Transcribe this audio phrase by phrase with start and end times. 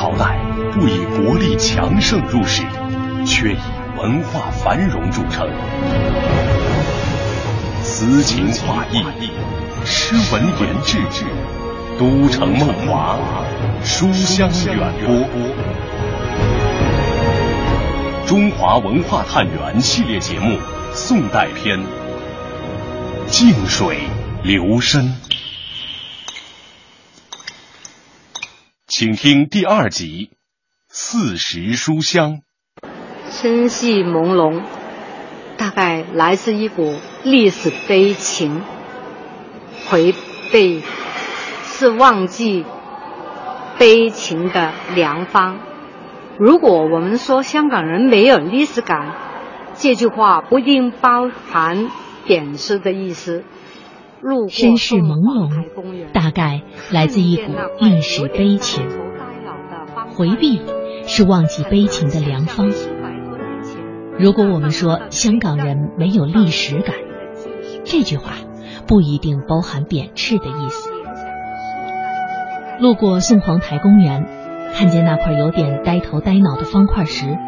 [0.00, 0.38] 朝代
[0.72, 2.62] 不以国力强盛入世，
[3.26, 3.58] 却以
[3.98, 5.50] 文化繁荣著称。
[7.82, 9.02] 词情画意，
[9.84, 10.98] 诗文言志，
[11.98, 13.18] 都城梦华，
[13.82, 15.26] 书香远播。
[18.24, 20.58] 中华文化探源系列节目
[20.92, 21.76] 《宋代篇》，
[23.26, 23.98] 静水
[24.44, 25.12] 流深，
[28.98, 30.30] 请听第二集
[30.88, 32.38] 《四时书香》。
[33.30, 34.62] 春气朦胧，
[35.56, 38.60] 大概来自一股历史悲情。
[39.88, 40.12] 回
[40.50, 40.82] 避
[41.62, 42.64] 是忘记
[43.78, 45.60] 悲情的良方。
[46.36, 49.14] 如果我们说香港人没有历史感，
[49.76, 51.88] 这句话不一定包含
[52.26, 53.44] 贬斥的意思。
[54.48, 58.84] 身世朦胧，大概来自一股历史悲情。
[60.16, 60.60] 回避
[61.06, 62.70] 是忘记悲情的良方。
[64.18, 66.94] 如果我们说香港人没有历史感，
[67.84, 68.32] 这句话
[68.86, 70.90] 不一定包含贬斥的意思。
[72.80, 74.26] 路过宋皇台公园。
[74.70, 77.38] 看见那块有点呆头呆脑的方块石，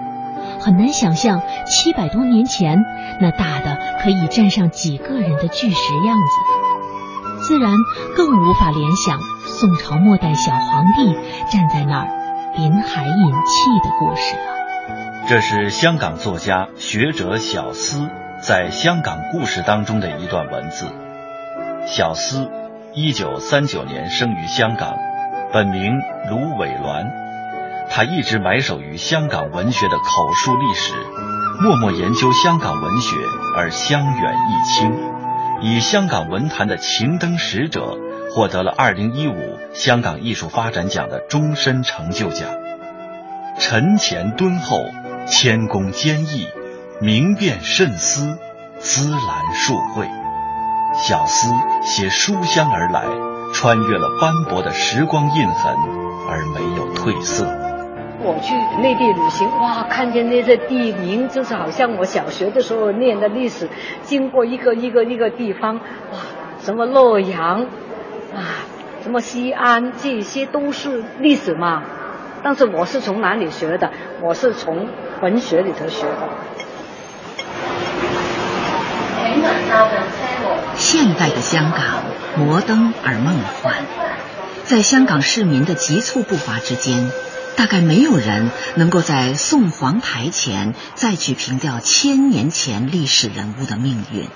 [0.61, 2.79] 很难想象七百多年前
[3.21, 7.75] 那大的可以站上几个人的巨石样子，自然
[8.17, 11.15] 更无法联想宋朝末代小皇帝
[11.51, 12.09] 站在那儿
[12.57, 15.27] 临海饮气的故事了。
[15.29, 18.09] 这是香港作家学者小思
[18.41, 20.87] 在《香港故事》当中的一段文字。
[21.87, 22.51] 小思，
[22.95, 24.97] 一九三九年生于香港，
[25.53, 27.30] 本名卢伟銮。
[27.93, 30.95] 他一直埋首于香港文学的口述历史，
[31.61, 33.17] 默默研究香港文学
[33.57, 34.97] 而香远益清，
[35.61, 37.99] 以香港文坛的情灯使者
[38.31, 42.49] 获得了二零一五香港艺术发展奖的终身成就奖。
[43.59, 44.85] 沉潜敦厚，
[45.27, 46.47] 谦恭坚毅，
[47.01, 48.39] 明辨慎思，
[48.79, 50.09] 滋兰树慧。
[50.95, 51.53] 小思
[51.83, 53.05] 携书香而来，
[53.53, 55.77] 穿越了斑驳的时光印痕，
[56.29, 57.70] 而没有褪色。
[58.23, 63.69] 我去内地旅行，哇，看见那些地名，就是好像我小学的时候念的历史，
[64.03, 66.19] 经过一个一个一个地方，哇，
[66.63, 67.63] 什么洛阳，
[68.35, 68.61] 啊，
[69.03, 71.83] 什么西安，这些都是历史嘛。
[72.43, 73.91] 但是我是从哪里学的？
[74.21, 74.89] 我是从
[75.23, 76.29] 文学里头学的。
[80.77, 82.03] 现代的香港，
[82.37, 83.75] 摩登而梦幻，
[84.65, 87.11] 在香港市民的急促步伐之间。
[87.61, 94.31] 大概没有人能够在宋皇台前再去凭吊千年前历史人物的命运，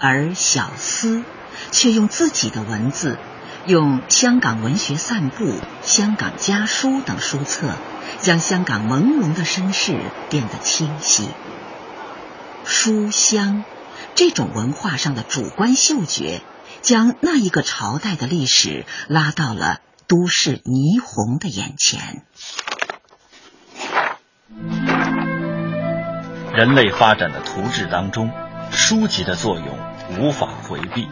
[0.00, 1.22] 而小思
[1.70, 3.16] 却用自己的文字，
[3.64, 5.44] 用《香港文学散步》
[5.82, 7.76] 《香港家书》等书册，
[8.20, 9.96] 将香港朦胧的身世
[10.30, 11.28] 变得清晰。
[12.64, 13.62] 书香
[14.16, 16.42] 这种文化上的主观嗅觉，
[16.82, 19.78] 将那一个朝代的历史拉到了。
[20.10, 22.24] 都市霓虹的眼前，
[26.52, 28.32] 人类发展的图志当中，
[28.72, 29.68] 书籍的作用
[30.18, 31.06] 无法回避。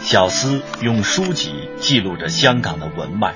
[0.00, 3.34] 小思用书籍记录着香港的文脉，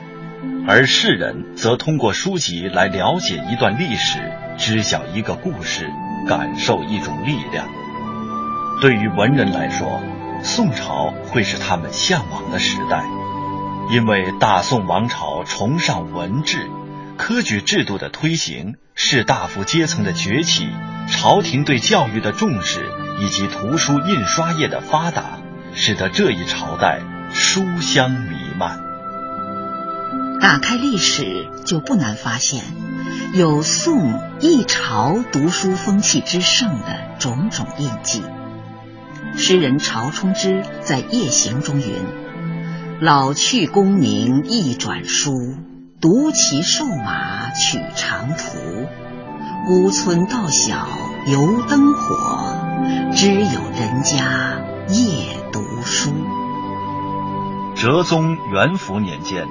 [0.66, 5.90] 而世人则通过书籍来了解一段历史，知晓一个故事，
[6.26, 7.68] 感受一种力量。
[8.80, 10.00] 对于文人来说，
[10.42, 13.04] 宋朝会是他们向往的时代。
[13.90, 16.68] 因为大宋王朝崇尚文治，
[17.16, 20.68] 科举制度的推行，士大夫阶层的崛起，
[21.10, 22.90] 朝廷对教育的重视，
[23.20, 25.38] 以及图书印刷业的发达，
[25.74, 27.00] 使得这一朝代
[27.32, 28.80] 书香弥漫。
[30.40, 32.64] 打开历史，就不难发现，
[33.34, 38.22] 有宋一朝读书风气之盛的种种印记。
[39.36, 42.23] 诗人曹冲之在《夜行》中云。
[43.00, 45.32] 老去功名一转书，
[46.00, 48.86] 独骑瘦马取长途。
[49.66, 50.86] 孤村道小
[51.26, 52.56] 油灯火，
[53.12, 56.12] 只有人家夜读书。
[57.74, 59.48] 哲宗元符年间，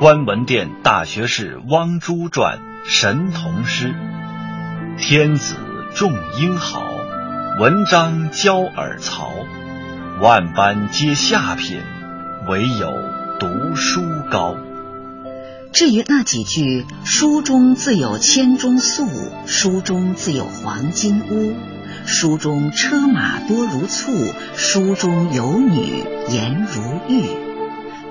[0.00, 3.94] 观文殿大学士汪洙撰《神童诗》：
[4.98, 5.54] 天子
[5.94, 6.82] 重英豪，
[7.60, 9.30] 文章教尔曹，
[10.20, 11.80] 万般皆下品。
[12.48, 12.90] 唯有
[13.38, 14.00] 读书
[14.30, 14.56] 高。
[15.72, 19.06] 至于那几句“书中自有千钟粟，
[19.46, 21.54] 书中自有黄金屋，
[22.04, 24.12] 书中车马多如簇，
[24.56, 27.24] 书中有女颜如玉”，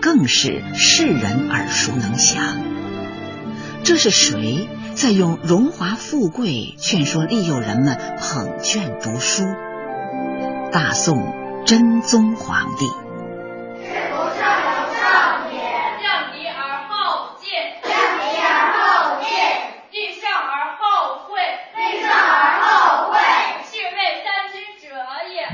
[0.02, 2.62] 更是世人耳熟能详。
[3.84, 9.44] 这是谁在用荣华富贵劝说利诱人们捧卷读书？
[10.72, 11.34] 大宋
[11.66, 13.11] 真宗皇帝。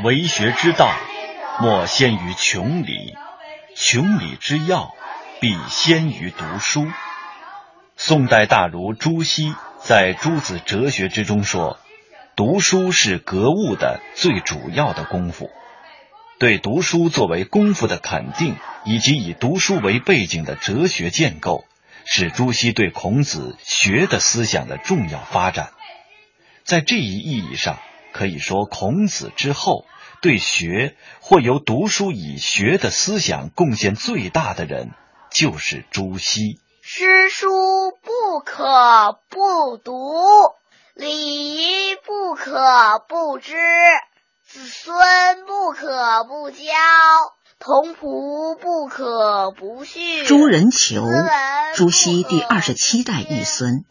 [0.08, 0.90] 为学之道，
[1.60, 3.14] 莫先于穷理；
[3.76, 4.96] 穷理之要，
[5.42, 6.88] 必先于读书。
[7.98, 11.78] 宋代大儒朱熹在《朱子哲学》之中说
[12.38, 15.50] ：“读书是格物的最主要的功夫。”
[16.40, 18.56] 对读书作为功夫的肯定，
[18.86, 21.66] 以及以读书为背景的哲学建构，
[22.06, 25.72] 是朱熹对孔子学的思想的重要发展。
[26.64, 27.78] 在这一意义上，
[28.14, 29.84] 可以说孔子之后。
[30.20, 34.92] 对学或由读书以学的思想贡献最大的人，
[35.32, 36.60] 就是朱熹。
[36.82, 39.94] 诗书不可不读，
[40.96, 43.54] 礼仪不可不知，
[44.44, 46.64] 子孙不可不教，
[47.60, 50.26] 童仆不可不训。
[50.26, 51.06] 朱人求，
[51.76, 53.86] 朱熹第二十七代玉孙，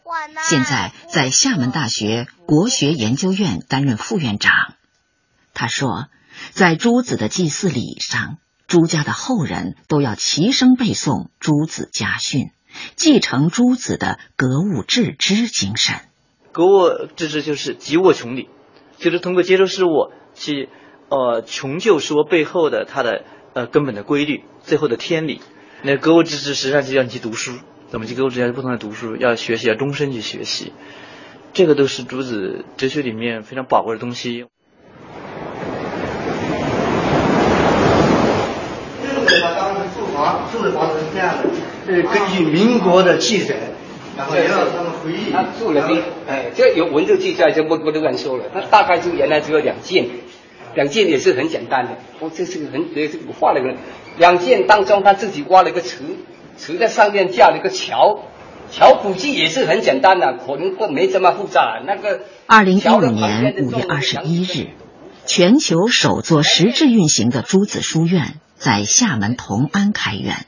[0.49, 4.51] 现在在厦门大学国学研究院担任副院长。
[5.53, 6.07] 他说。
[6.51, 8.37] 在朱子的祭祀礼上，
[8.67, 12.51] 朱家的后人都要齐声背诵朱子家训，
[12.95, 15.95] 继承朱子的格物致知精神。
[16.51, 18.49] 格物致知就是急物穷理，
[18.97, 20.69] 就是通过接受事物去
[21.09, 23.23] 呃穷究说背后的它的
[23.53, 25.41] 呃根本的规律，最后的天理。
[25.83, 27.53] 那格物致知实际上就要你去读书，
[27.89, 28.51] 怎么去格物致知？
[28.51, 30.73] 不同的读书，要学习，要终身去学习。
[31.53, 34.45] 这个都是朱子哲学里面非常宝贵的东西。
[40.51, 41.43] 住的房子是这样的，
[41.87, 43.55] 呃，根据民国的记载，
[44.17, 45.31] 然后也让他们回忆。
[45.31, 48.45] 他住了的，哎，这有文字记载就不不都敢说了。
[48.53, 50.09] 他大概就原来只有两件，
[50.75, 51.91] 两件也是很简单的。
[52.19, 53.73] 哦，这是个很，这个画了个
[54.17, 55.99] 两件当中，他自己挖了一个池，
[56.57, 58.23] 池在上面架了一个桥，
[58.69, 61.81] 桥估计也是很简单的，可能不没这么复杂。
[61.87, 64.67] 那个二零一五年五月二十一日，
[65.25, 68.41] 全球首座实质运行的朱子书院。
[68.57, 70.47] 在厦门同安开园，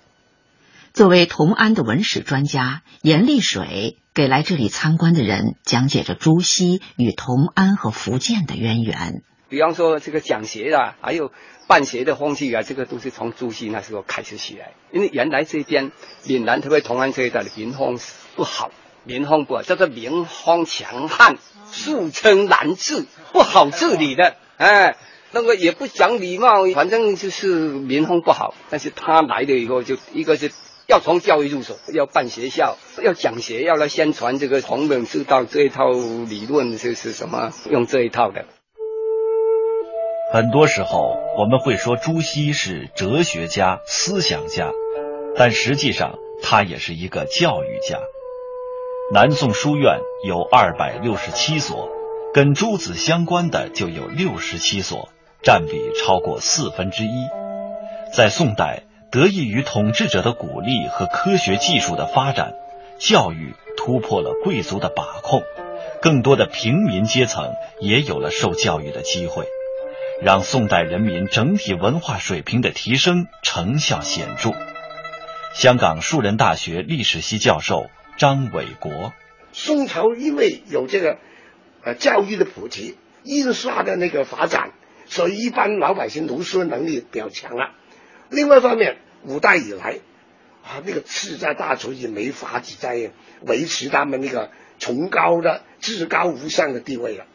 [1.00, 9.24] 作为同安的文史专家，严立水给来这里参观的人讲解着朱熹与同安和福建的渊源。
[9.48, 11.32] 比方说，这个讲学啊，还有
[11.70, 14.74] 办学的风气啊，这个都是从朱熹那时候开始起来。
[14.92, 15.94] 因为原来这边
[16.26, 17.98] 闽南特别同安这一带的民风
[18.36, 18.70] 不好，
[19.06, 21.38] 民风不好，叫做民风强悍，
[21.72, 24.98] 素称难治，不好治理的，哎。
[25.32, 28.56] 那个也不讲礼貌，反正就是民风不好。
[28.72, 30.52] 但是他来了以后，就一个是
[30.90, 37.54] 要从教育入手，要办学校，要讲学，要来宣传这个同门之道这一套理论，是是什么？
[37.70, 38.44] 用这一套的。
[40.34, 44.72] 很多时候我们会说朱熹是哲学家、思想家，
[45.36, 48.00] 但实际上他也是一个教育家。
[49.14, 51.88] 南宋书院有二百六十七所，
[52.34, 55.10] 跟朱子相关的就有六十七所。
[55.42, 57.28] 占比超过四分之一。
[58.14, 62.54] 在宋代，得益于统治者的鼓励和科学技术的发展，
[63.00, 65.42] 教育突破了贵族的把控，
[66.00, 69.46] 更多的平民阶层也有了受教育的机会，
[70.22, 74.52] 让宋代人民整体文化水平的提升成效显著。
[75.56, 77.88] 香港树人大学历史系教授
[78.18, 79.12] 张伟国：
[79.52, 81.18] 宋朝因为有这个
[81.84, 84.72] 呃教育的普及，印刷的那个发展。
[85.08, 87.72] 所以，一般老百姓读书能力比较强了。
[88.30, 90.00] 另外一方面，五代以来，
[90.64, 97.26] 啊，那个世家大族也没法子在维持他们那个崇高的、至高无上的地位了。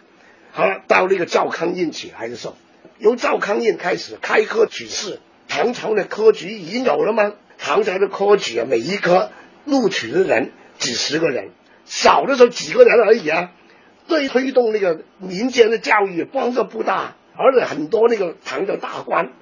[0.53, 2.57] 好了，到那个赵匡胤起来的时候，
[2.99, 7.33] 由赵匡胤开始开科取士，唐朝的科举已经有了吗？
[7.59, 9.33] 唐朝的科举啊，每一科
[9.65, 11.51] 录取的人几十个人，
[11.87, 13.53] 少的时候几个人而已啊。
[14.07, 17.17] 对推动那个民间的教育帮助不大。
[17.37, 19.33] 而且很多那个唐的大官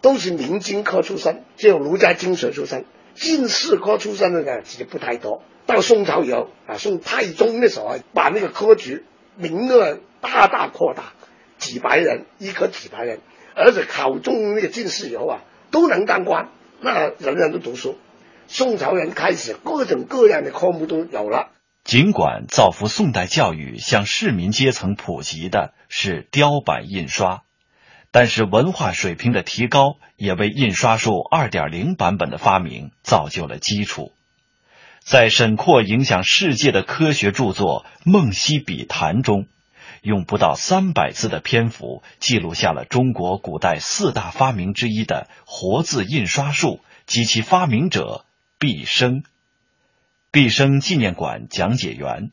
[0.00, 5.42] 都是明经科出身，只有儒家经学出身，进士科出身的呢其实不太多。
[5.66, 9.04] 到宋朝以后啊，宋太宗的时候，把那个科举
[9.36, 11.12] 名额大大扩大，
[11.58, 13.20] 几百人一科几百人，
[13.54, 15.40] 而且考中那个进士以后啊，
[15.70, 16.48] 都能当官，
[16.80, 17.96] 那人人都读书。
[18.48, 21.50] 宋朝人开始各种各样的科目都有了。
[21.84, 27.42] 尽管造福宋代教育向市民阶层普及的是雕版印刷，
[28.12, 34.12] 但是文化水平的提高也为印刷术2.0版本的发明造就了基础。
[35.00, 39.46] 在沈括影响世界的科学著作《梦溪笔谈》中，
[40.02, 48.24] 用不到三百字的篇幅记录下了中国古代四大发明之一的活字印刷术及其发明者
[48.58, 49.22] 毕生。
[50.32, 52.30] 毕生纪念馆讲解员。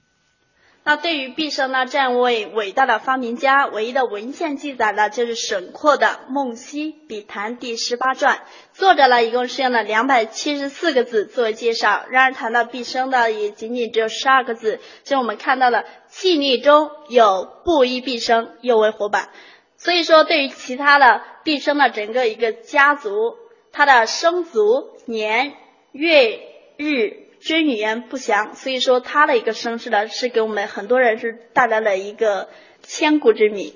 [0.87, 12.05] 那对于毕生呢这样一位伟大的发明家，唯一的文献记载呢，就是沈括的《梦溪笔谈》第十八传，作者呢一共是用了两百七十四个字作为介绍。
[12.09, 19.27] 然而谈到毕生的，也仅仅只有十二个字，就我们看到了“气力中有布衣毕生”又为活版。
[19.75, 23.35] 所以说，对于其他的毕生的整个一个家族，
[23.73, 25.51] 他的生卒年
[25.91, 26.39] 月
[26.77, 27.26] 日。
[27.47, 32.49] 君语言不详，所以说他的一个身世呢，是给我们很多人是带来了一个
[32.83, 33.73] 千古之谜。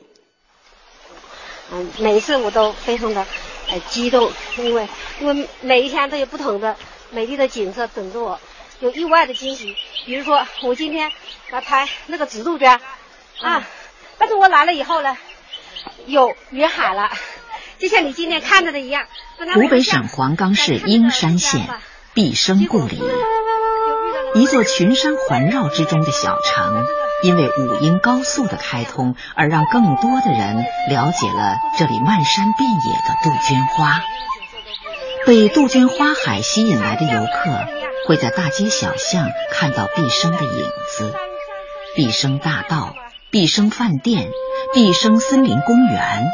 [1.72, 3.26] 嗯，每一次我都非常的
[3.70, 4.90] 呃激动，因为
[5.22, 6.76] 因为每一天都有不同的
[7.12, 8.42] 美丽的景色等着我，
[8.82, 9.74] 有意外的惊喜。
[10.06, 11.10] 比如说我今天
[11.50, 12.70] 来拍那个紫杜鹃
[13.40, 13.66] 啊，
[14.18, 15.18] 但是我来了以后呢，
[16.08, 17.10] 有云海了，
[17.80, 19.08] 就像你今天看到的一样。
[19.54, 21.70] 湖北省黄冈市英山县
[22.14, 23.00] 毕生故里。
[24.34, 26.86] 一座群山环绕之中的小城，
[27.24, 34.02] 因为武英高速的开通，而让更多的人了解了这里漫山遍野的杜鹃花。
[35.26, 37.66] 被杜鹃花海吸引来的游客，
[38.08, 40.66] 会在大街小巷看到毕生的影
[40.98, 41.14] 子：
[41.96, 42.96] 毕生大道、
[43.30, 44.30] 毕生饭店、
[44.74, 46.26] 毕生森林公园。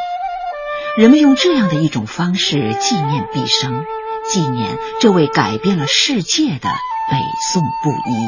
[0.98, 3.84] 人们用这样的一种方式纪念毕生，
[4.32, 6.70] 纪念这位改变了世界的。
[7.10, 7.18] 北
[7.54, 8.28] 宋布衣。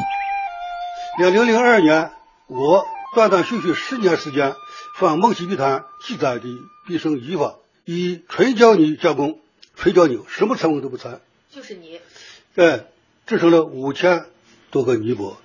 [1.18, 2.12] 两零零二年，
[2.46, 4.54] 我断断续续十年时间，
[4.98, 6.48] 放《梦溪笔谈》记载的
[6.86, 9.38] 毕生衣法，以纯胶泥加工，
[9.76, 11.20] 纯胶泥什么成分都不掺，
[11.50, 12.00] 就是泥。
[12.56, 12.84] 哎，
[13.26, 14.24] 制成了五千
[14.70, 15.36] 多个泥钵，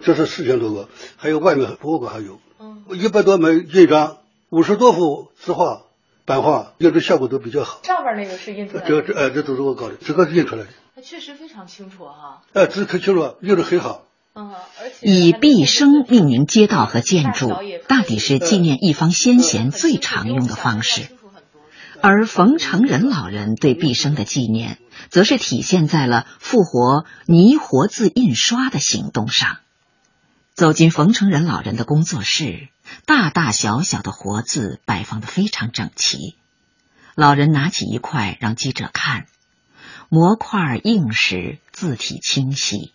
[0.00, 4.18] 这是四千多个，还有外面博物馆还有，嗯，一百多枚印章，
[4.50, 5.82] 五十多幅字画、
[6.26, 7.80] 版画，印制效果都比较好。
[7.84, 8.88] 上面那个是印出来的。
[8.88, 10.68] 这这哎，这都是我搞的，这个是印出来的。
[11.02, 14.04] 确实非常清楚哈，哎，这可清楚，用的很好。
[14.34, 17.52] 嗯，而且以毕生命名街道和建筑，
[17.88, 21.08] 大抵是纪念一方先贤最常用的方式。
[22.00, 24.78] 而冯承仁老人对毕生的纪念，
[25.08, 29.58] 则是体现在了复活泥活字印刷的行动上。
[30.54, 32.68] 走进冯承仁老人的工作室，
[33.06, 36.36] 大大小小的活字摆放的非常整齐。
[37.14, 39.26] 老人拿起一块让记者看。
[40.14, 42.92] 模块硬实，字体清晰。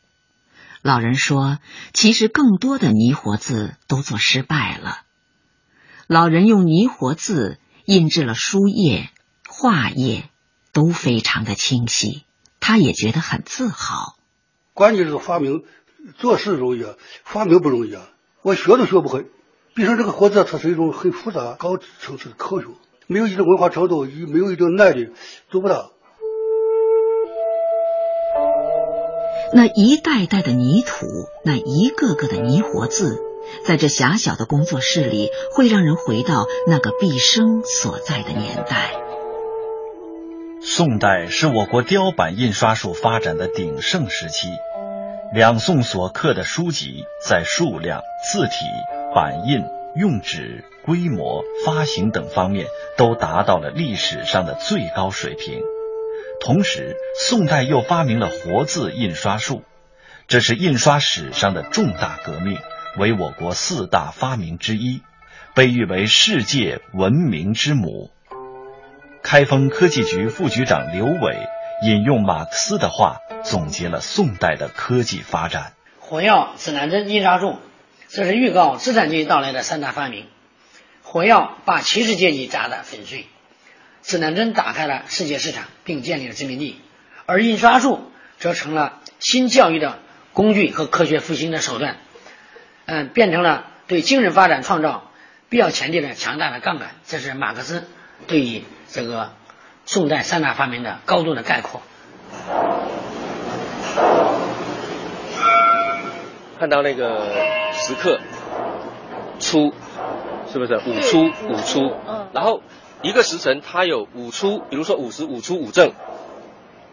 [0.83, 1.57] 老人说
[1.91, 5.00] ：“其实更多的泥活字都做失败了。
[6.05, 9.09] 老人用泥活字印制了书页、
[9.50, 10.29] 画页，
[10.74, 12.24] 都非常的清晰。
[12.59, 14.15] 他也觉得很自豪。
[14.75, 15.63] 关键是发明，
[16.19, 16.93] 做事容易啊，
[17.24, 18.07] 发明不容易啊。
[18.43, 19.25] 我学都学不会。
[19.74, 22.67] 毕竟这个活字，它是一种很复杂、高层次的科学，
[23.07, 25.09] 没有一定文化程度，没有一定耐力，
[25.50, 25.93] 做不到。”
[29.54, 31.06] 那一袋袋的泥土，
[31.44, 33.18] 那一个个的泥活字，
[33.66, 38.94] 在这狭小的工作室里，会让人回到那个毕生所在的年代。
[40.62, 44.50] 宋代是我国雕版印刷术发展的鼎盛时期，
[45.34, 48.01] 两宋所刻的书籍在数量、
[48.32, 48.56] 字体、
[49.16, 49.63] 版印、
[49.96, 55.62] 用纸、规模、发行等方面都达到了历史上的最高水平。
[56.39, 59.63] 同时，宋代又发明了活字印刷术，
[60.27, 62.58] 这是印刷史上的重大革命，
[62.98, 65.01] 为我国四大发明之一，
[65.53, 68.12] 被誉为世界文明之母。
[69.24, 71.38] 开封科技局副局长刘伟
[71.84, 77.58] 引用马克思的话，总结了宋代的科技发展：火药、指南针、印刷术，
[78.08, 80.27] 这是预告资产阶级到来的三大发明。
[81.03, 83.25] 火药把骑士阶级砸得粉碎。
[84.08, 86.80] 指南针打开了世界市场，并建立了殖民地，
[87.26, 90.00] 而印刷术则成了新教育的
[90.32, 91.98] 工具和科学复兴的手段，
[92.86, 95.12] 嗯，变成了对精神发展创造
[95.50, 96.92] 必要前提的强大的杠杆。
[97.06, 97.84] 这是马克思
[98.28, 99.34] 对于这个
[99.86, 101.82] 宋代三大发明的高度的概括。
[106.58, 107.28] 看到那个
[107.74, 108.22] 时刻
[109.38, 109.74] 出，
[110.50, 111.94] 是不是五出五出？
[112.08, 112.62] 嗯，然后。
[113.04, 115.94] 一个时辰它有五出，比如说五十五出五正，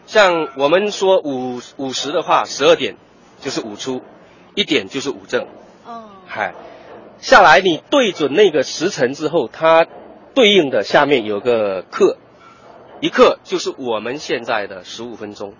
[0.07, 2.97] 像我们说五五十的话，十二点
[3.41, 4.03] 就是五出，
[4.55, 5.47] 一点就是五正。
[5.87, 6.55] 哦，嗨，
[7.19, 9.87] 下来你对准那个时辰之后，它
[10.35, 12.19] 对应的下面有个刻，
[13.01, 15.55] 一刻就是我们现在的十五分钟。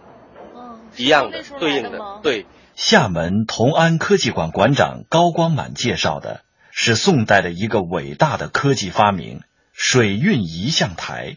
[0.55, 9.41] 哦，一样的对应的对，厦门同安科技馆馆长高光满介绍的是宋代的一个伟大的科技发明——
[9.75, 11.37] 水运仪象台。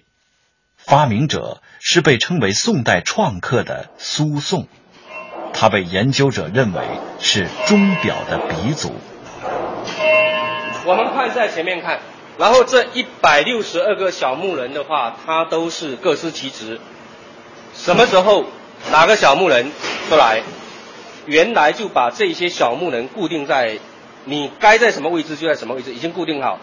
[0.78, 4.70] 发明者是被称为宋代创客的苏颂，
[5.54, 6.82] 他被研究者认为
[7.20, 8.94] 是钟表的鼻祖。
[10.86, 12.00] 我们看在前面看，
[12.38, 16.80] 然后这一百六十二个小木人的话，它都是各司其职。
[17.74, 18.46] 什么时候
[18.90, 19.70] 哪个小木人
[20.08, 20.42] 出来？
[21.26, 23.80] 原来就把这些小木人固定在
[24.24, 26.60] 你该在什么位置就在什么位置，已经固定好。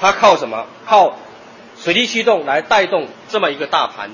[0.00, 0.66] 它靠什么？
[0.86, 1.16] 靠
[1.78, 4.10] 水力驱动来带动这么一个大盘。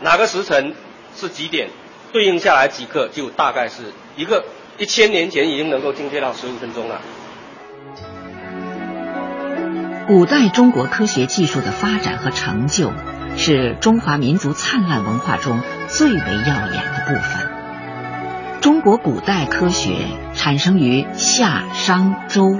[0.00, 0.74] 哪个时辰
[1.16, 1.70] 是几点？
[2.12, 3.84] 对应下来几刻，就大概是
[4.16, 4.44] 一个
[4.76, 7.00] 一千年前已经能够精确到十五分钟了。
[10.06, 12.92] 古代中国科学技术的发展和成就，
[13.38, 18.60] 是中华民族灿烂文化中最为耀眼的部分。
[18.60, 19.94] 中国古代科学
[20.34, 22.58] 产生于夏、商、周、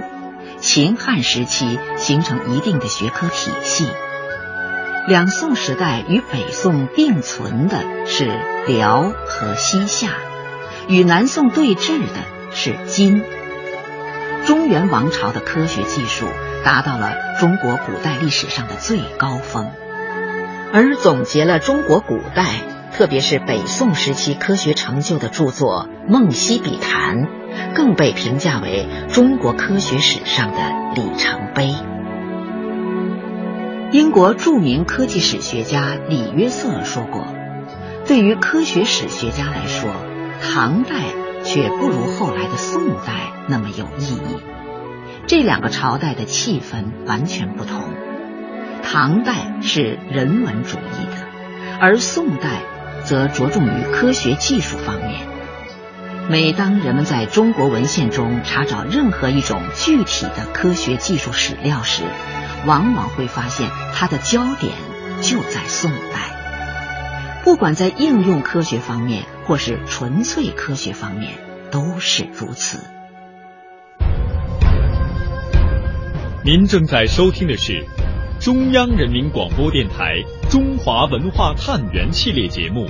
[0.63, 3.89] 秦汉时期，形成一定的学科体系。
[5.09, 8.31] 两宋时代与北宋并存的是
[8.69, 10.11] 辽和西夏，
[10.87, 12.15] 与南宋对峙的
[12.55, 13.25] 是金。
[14.47, 16.27] 中原王朝的科学技术
[16.65, 19.73] 达到了中国古代历史上的最高峰，
[20.73, 22.45] 而总结了中国古代，
[22.93, 27.25] 特别是北宋时期科学成就的著作《梦溪笔谈》，
[27.75, 30.59] 更被评价为中国科学史上的
[30.95, 31.75] 里程碑。
[33.93, 37.27] 英国著名科技史学家李约瑟说过
[38.07, 39.91] ：“对于科学史学家来说，
[40.41, 41.03] 唐代。”
[41.45, 44.41] 却不如后来的宋代那么有意义。
[45.27, 47.83] 这两个朝代的气氛完全不同。
[48.85, 51.27] 唐代是人文主义的，
[51.81, 52.61] 而宋代
[53.05, 55.27] 则着重于科学技术方面。
[56.31, 62.05] 每当人们在中国文献中查找任何一种具体的科学技术史料时，
[62.65, 64.73] 往往会发现它的焦点
[65.21, 67.43] 就在宋代。
[67.45, 71.33] 不管在应用科学方面，或是纯粹科学方面，
[71.73, 72.79] 都是如此。
[76.45, 77.85] 您正在收听的是
[78.41, 82.85] 中央人民广播电台中华文化探源系列节目《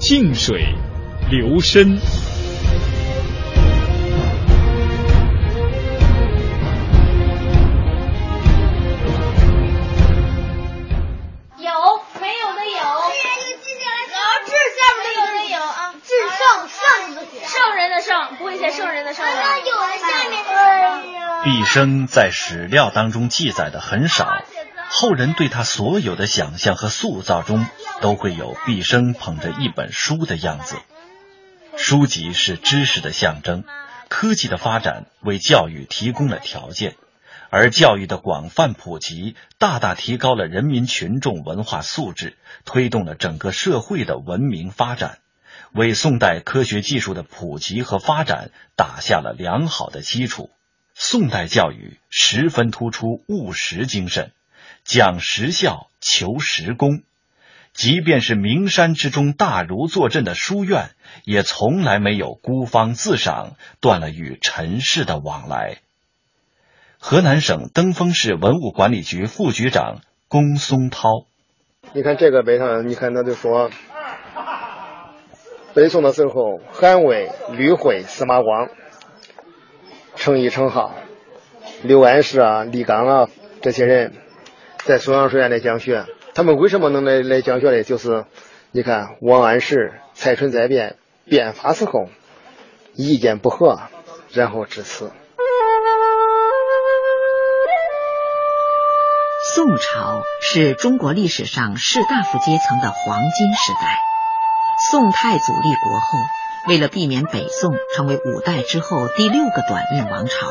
[0.00, 0.74] 静水
[1.30, 1.96] 流深》。
[21.44, 24.26] 毕生在史料当中记载的很少，
[24.88, 27.66] 后人对他所有的想象和塑造中，
[28.00, 30.76] 都会有毕生捧着一本书的样子。
[31.76, 33.64] 书籍是知识的象征，
[34.08, 36.96] 科技的发展为教育提供了条件，
[37.50, 45.18] 而教育的广泛普及，大大提高了人民群众文化素质，推动了整个社会的文明发展，
[45.72, 50.50] 为宋代科学技术的普及和发展打下了良好的基础。
[50.94, 54.32] 宋代教育十分突出务实精神，
[54.86, 57.02] 讲实效，求实功。
[57.72, 60.90] 即便是名山之中大儒坐镇的书院，
[61.24, 65.78] 也从来没有孤芳自赏，断了与尘世的往来。
[67.00, 71.26] 河南省登封市文物管理局副局长龚松涛，
[71.92, 73.70] 你看这个碑上，你看他就说，
[75.74, 78.68] 北宋的时候，韩魏、吕惠、司马光。
[80.14, 80.94] 成一成号，
[81.82, 83.28] 刘安世啊、李纲啊
[83.60, 84.14] 这些人，
[84.86, 86.06] 在松阳书院来讲学。
[86.32, 87.82] 他们为什么能来来讲学呢？
[87.82, 88.24] 就是
[88.70, 92.08] 你看王安石、蔡春在变变法时候
[92.94, 93.80] 意见不合，
[94.32, 95.10] 然后致辞。
[99.54, 103.98] 宋朝是中国历史上士大夫阶层的黄金时代。
[104.88, 106.18] 宋太祖立国后。
[106.68, 110.48] 为了避免北宋成为五代之后第六个短命王朝，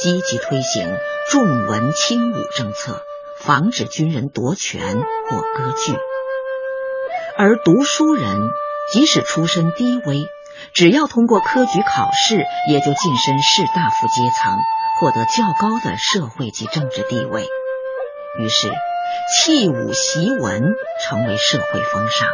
[0.00, 0.96] 积极推行
[1.28, 3.02] 重文轻武政策，
[3.38, 5.94] 防止军人夺权或割据。
[7.38, 8.40] 而读书人
[8.92, 10.26] 即使出身低微，
[10.72, 14.58] 只要通过科举考试，也就晋升士大夫阶层，
[15.00, 17.46] 获得较高的社会及政治地位。
[18.38, 18.72] 于是，
[19.34, 20.62] 弃武习文
[21.04, 22.28] 成为社会风尚。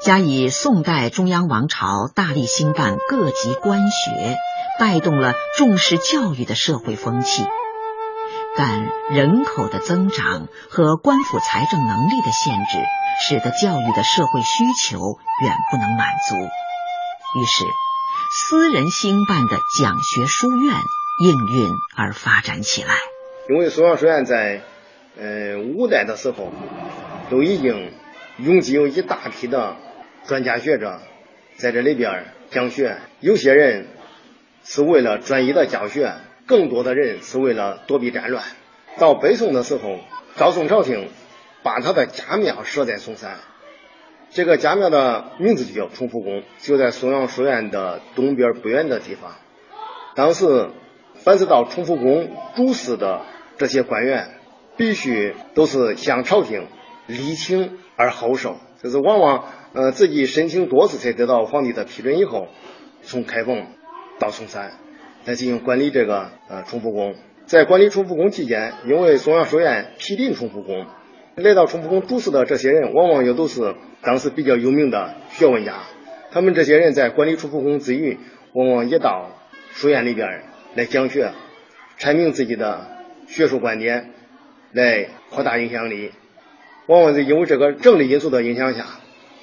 [0.00, 4.36] 加以宋代中央王朝大力兴办各级官学，
[4.78, 7.44] 带动了重视教育的社会风气。
[8.58, 12.78] 但人口的增长和官府财政能力的限制，
[13.20, 14.98] 使得教育的社会需求
[15.44, 16.34] 远不能满足。
[17.38, 17.64] 于是，
[18.32, 20.74] 私人兴办的讲学书院
[21.22, 22.94] 应运而发展起来。
[23.48, 24.62] 因为松阳书院在
[25.16, 26.52] 呃五代的时候
[27.30, 27.92] 都已经
[28.38, 29.76] 涌集有一大批的
[30.26, 31.00] 专家学者
[31.58, 33.86] 在这里边讲学，有些人
[34.64, 36.12] 是为了专一的教学，
[36.48, 38.42] 更多的人是为了躲避战乱。
[38.98, 40.00] 到北宋的时候，
[40.34, 41.08] 赵宋朝廷
[41.62, 43.38] 把他的家庙设在嵩山，
[44.30, 49.36] 这个家庙的名字就叫崇福宫，就在松阳书院的东边不远的地方。
[50.14, 50.70] 当时
[51.14, 53.20] 凡是到崇福宫主事的
[53.58, 54.30] 这些官员，
[54.76, 56.66] 必须都是向朝廷
[57.06, 62.48] 礼请而后受，就是往往呃自己申请多次才得到皇帝的批准以后，
[63.02, 63.66] 从开封
[64.18, 64.72] 到嵩山
[65.28, 67.14] 来进行管理这个呃崇福宫。
[67.44, 70.86] 在管理崇福宫期间，因为松阳书院毗邻崇福宫，
[71.34, 75.80] 来到崇福宫主事的这些人，往往也都是当时比较有名的学问家。
[76.30, 78.18] 他们这些人在管理崇福宫之余，
[78.54, 79.30] 往往也到
[79.72, 81.30] 书院里边来讲学，
[81.98, 82.86] 阐明自己的
[83.26, 84.08] 学术观点，
[84.72, 86.12] 来扩大影响力。
[86.86, 88.86] 往往是因为这个政治因素的影响下，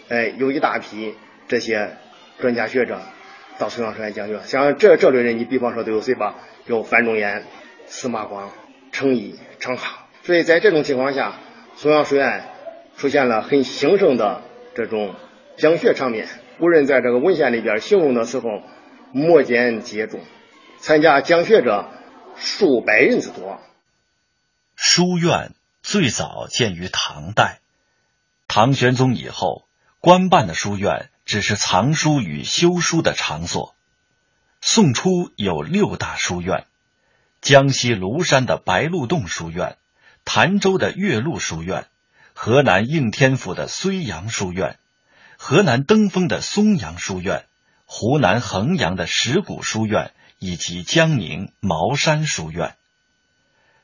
[0.10, 1.14] 哎，有一大批
[1.48, 1.92] 这些
[2.40, 3.00] 专家学者
[3.58, 4.42] 到松阳书院讲学。
[4.46, 6.36] 像这这类人，你比方说都有谁吧？
[6.66, 7.44] 有范仲淹。
[7.88, 8.52] 司马光、
[8.92, 9.92] 程颐、程颢，
[10.24, 11.36] 所以在这种情况下，
[11.76, 12.50] 松阳书院
[12.98, 14.42] 出现了很兴盛的
[14.74, 15.14] 这种
[15.56, 16.28] 讲学场面。
[16.58, 18.64] 古人在这个文献里边形容的时候，
[19.12, 20.18] 摩肩接踵，
[20.80, 21.92] 参加讲学者
[22.36, 23.60] 数百人之多。
[24.76, 27.60] 书院最早建于唐代，
[28.48, 29.68] 唐玄宗以后，
[30.00, 33.76] 官办的书院只是藏书与修书的场所。
[34.62, 36.66] 宋初有六大书院。
[37.42, 39.78] 江西庐山的白鹿洞书院，
[40.24, 41.88] 潭州的岳麓书院，
[42.34, 44.80] 河南应天府的睢阳书院，
[45.38, 47.46] 河南登封的松阳书院，
[47.86, 52.76] 湖南衡阳的石鼓书院，以及江宁茅山书院。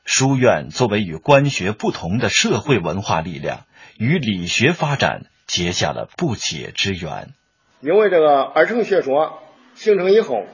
[0.05, 7.33] 书院作为与官学不同的社会文化力量，与理学发展结下了不解之缘。
[7.81, 9.41] 因为这个二程学说
[9.75, 10.45] 形成以后，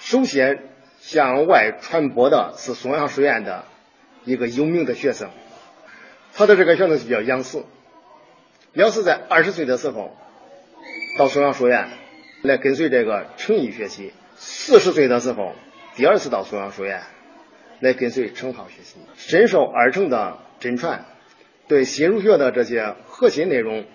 [0.00, 0.64] 首先。
[1.00, 3.64] 向外传播的是松阳书院的
[4.24, 5.30] 一个有名的学生，
[6.34, 7.62] 他的这个学生就叫杨时。
[8.74, 10.16] 杨时在二十岁的时候
[11.16, 11.88] 到松阳书院
[12.42, 15.54] 来跟随这个程颐学习，四十岁的时候
[15.94, 17.00] 第二次到松阳书院
[17.80, 21.06] 来跟随程颢学习，深受二程的真传，
[21.68, 23.86] 对新儒学的这些核心内容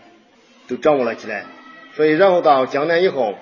[0.67, 1.45] 都掌握了起来。
[1.93, 3.36] 所以，然后到江南以后，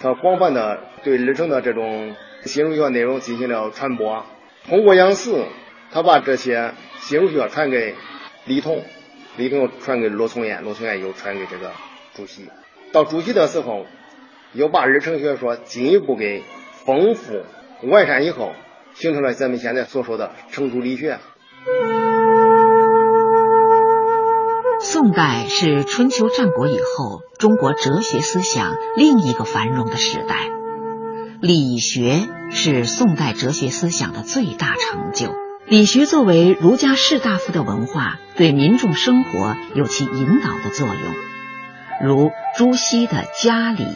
[0.00, 2.14] 他广泛的对二程的这种。
[2.44, 4.24] 新儒学内容进行了传播，
[4.68, 5.44] 通过杨时，
[5.90, 7.96] 他把这些新儒学传给
[8.44, 8.84] 李统，
[9.36, 11.72] 李统传给罗从彦，罗从彦又传给这个
[12.14, 12.48] 朱熹。
[12.92, 13.86] 到朱熹的时候，
[14.52, 16.44] 又把二程学说进一步给
[16.86, 17.42] 丰富
[17.82, 18.52] 完善以后，
[18.94, 21.18] 形成了咱们现在所说的程朱理学。
[25.00, 30.34] 宋代是春秋战国以后中国哲学思想另一个繁荣的时代。
[31.40, 35.32] 理学是宋代哲学思想的最大成就。
[35.68, 41.14] 理学作为儒家士大夫的文化，对民众生活有其引导的作用。
[42.02, 43.86] 如朱熹的家礼，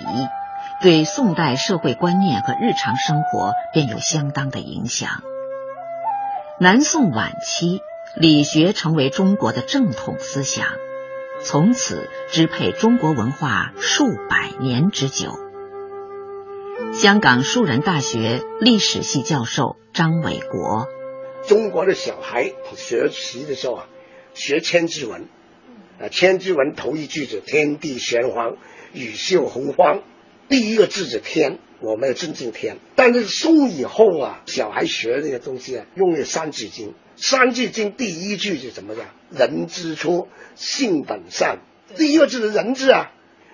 [0.83, 5.09] 对宋代社会观念和日常生活便有相当的影响。
[6.61, 7.81] 南宋晚期，
[8.15, 10.65] 理学成为中国的正统思想，
[11.45, 15.33] 从此支配中国文化数百年之久。
[16.93, 20.87] 香港树人大学历史系教授张伟国：
[21.49, 23.89] 中国的小孩学习的时候啊，
[24.35, 25.27] 学千字文，
[26.01, 28.57] 啊，千字文头一句子“天地玄黄，
[28.93, 30.03] 宇宙洪荒”，
[30.49, 32.79] 第一个字是“天”，我们要尊敬天。
[32.95, 41.61] 但是宋以后啊，小孩学那个东西啊，用的《三字经》，《三字经》第一句是怎么样？“人之初，性本善。”
[41.97, 43.11] 第一个字是“人”字啊，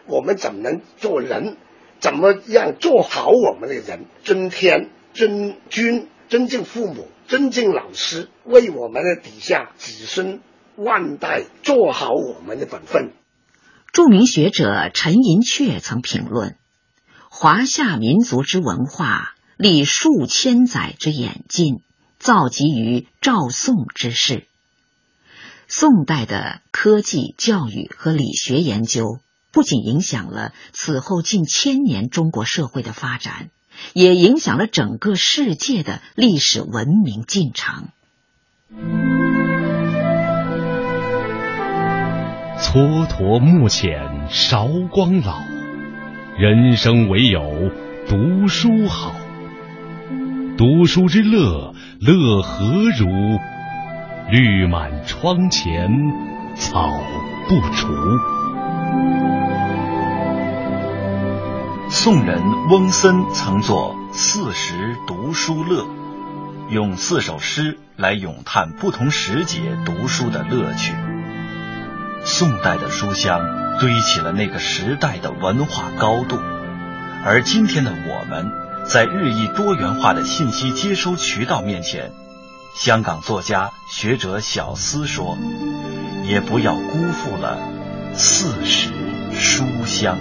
[0.06, 1.56] 我们怎么能做人？
[2.00, 4.06] 怎么样做好我们的人？
[4.22, 10.40] 尊天、尊君、尊敬父母、尊敬老师，为我们的底下子孙
[10.76, 13.12] 万代做好我们的本分。
[13.92, 16.56] 著名学者陈寅恪曾评论
[17.30, 21.80] ：“华夏民族之文化，历数千载之演进，
[22.18, 24.46] 造极于赵宋之世。
[25.66, 33.48] 宋代的科技、教育和理学研究。”不仅影响了此后近千年中国社会的发展，
[33.94, 37.88] 也影响了整个世界的历史文明进程。
[42.60, 45.40] 蹉跎暮浅韶光老，
[46.38, 47.70] 人生唯有
[48.06, 49.14] 读书好。
[50.58, 52.64] 读书之乐，乐何
[52.96, 53.40] 如？
[54.30, 55.90] 绿满窗前
[56.54, 56.92] 草
[57.48, 57.88] 不除。
[61.90, 65.82] 宋人翁森曾作《四时读书乐》，
[66.70, 70.94] 用四首诗来咏叹不同时节读书的乐趣。
[72.24, 73.40] 宋代的书香
[73.80, 76.38] 堆起了那个时代的文化高度，
[77.24, 78.52] 而今天的我们，
[78.88, 82.10] 在日益多元化的信息接收渠道面前，
[82.74, 85.36] 香港作家学者小思说
[86.24, 87.58] ：“也不要辜负了
[88.14, 88.90] 四时
[89.34, 90.16] 书香。”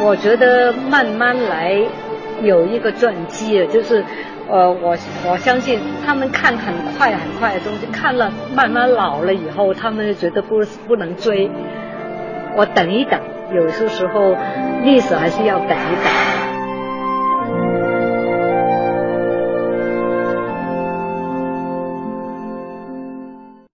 [0.00, 1.78] 我觉得慢慢来
[2.42, 4.02] 有一个转机，就是
[4.48, 4.96] 呃，我
[5.28, 11.50] 我相信他们看很快很快的东西，看了慢慢老了以后，他们就觉得不不能追。
[12.56, 13.20] 我等一等，
[13.54, 14.34] 有些时候
[14.82, 16.35] 历史还是要等一等。